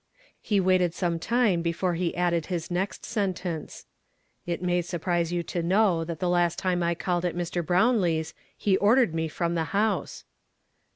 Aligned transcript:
He 0.41 0.59
waited 0.59 0.95
some 0.95 1.19
time 1.19 1.61
before 1.61 1.93
he 1.93 2.17
added 2.17 2.47
his 2.47 2.71
next 2.71 3.05
sentence." 3.05 3.85
It 4.47 4.63
may 4.63 4.81
surprise 4.81 5.31
you 5.31 5.43
to 5.43 5.61
know 5.61 6.03
that 6.03 6.19
the 6.19 6.27
last 6.27 6.57
time 6.57 6.81
I 6.81 6.95
called 6.95 7.23
at 7.23 7.35
Mr. 7.35 7.63
Brownlee's, 7.63 8.33
he 8.57 8.77
ordered 8.77 9.13
me 9.13 9.27
from 9.27 9.53
the 9.53 9.65
house." 9.77 10.25